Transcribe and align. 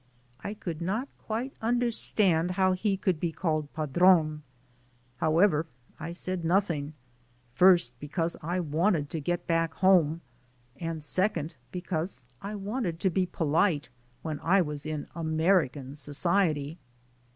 I 0.43 0.55
could 0.55 0.81
not 0.81 1.09
quite 1.27 1.53
understand 1.61 2.51
how 2.57 2.71
he 2.71 2.97
could 2.97 3.19
be 3.19 3.31
called 3.31 3.71
"padrone." 3.71 4.41
However, 5.17 5.67
I 5.99 6.11
said 6.11 6.43
nothing, 6.43 6.93
first 7.53 7.93
because 7.99 8.35
I 8.41 8.61
wanted 8.61 9.11
to 9.11 9.19
get 9.19 9.45
back 9.45 9.75
home, 9.75 10.21
and 10.75 11.03
second 11.03 11.53
because 11.71 12.23
I 12.41 12.55
wanted 12.55 12.99
to 13.01 13.11
be 13.11 13.27
polite 13.27 13.89
when 14.23 14.39
I 14.39 14.59
was 14.59 14.87
in 14.87 15.05
Ameri 15.15 15.71
can 15.71 15.95
society! 15.95 16.79